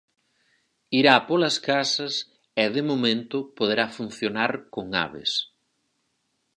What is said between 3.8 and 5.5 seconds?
funcionar con aves.